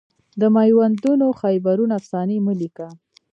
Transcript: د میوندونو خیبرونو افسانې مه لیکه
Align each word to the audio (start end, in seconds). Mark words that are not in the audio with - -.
د 0.41 0.43
میوندونو 0.55 1.27
خیبرونو 1.41 1.93
افسانې 1.99 2.37
مه 2.45 2.53
لیکه 2.61 2.87